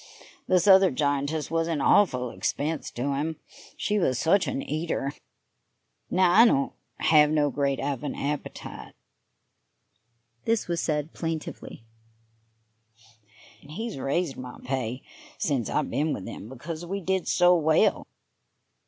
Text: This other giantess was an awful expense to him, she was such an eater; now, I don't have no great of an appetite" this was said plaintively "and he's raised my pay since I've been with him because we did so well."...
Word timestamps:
This 0.47 0.65
other 0.65 0.89
giantess 0.89 1.51
was 1.51 1.67
an 1.67 1.79
awful 1.79 2.31
expense 2.31 2.89
to 2.89 3.13
him, 3.13 3.35
she 3.77 3.99
was 3.99 4.17
such 4.17 4.47
an 4.47 4.59
eater; 4.63 5.11
now, 6.09 6.31
I 6.31 6.43
don't 6.43 6.73
have 7.01 7.29
no 7.29 7.51
great 7.51 7.79
of 7.79 8.01
an 8.03 8.15
appetite" 8.15 8.95
this 10.45 10.67
was 10.67 10.81
said 10.81 11.13
plaintively 11.13 11.83
"and 13.61 13.69
he's 13.69 13.99
raised 13.99 14.37
my 14.37 14.57
pay 14.63 15.03
since 15.37 15.69
I've 15.69 15.91
been 15.91 16.13
with 16.13 16.25
him 16.25 16.49
because 16.49 16.83
we 16.83 16.99
did 16.99 17.27
so 17.27 17.55
well."... 17.55 18.07